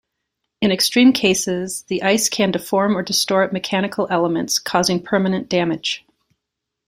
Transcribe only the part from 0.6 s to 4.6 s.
In extreme cases, the ice can deform or distort mechanical elements,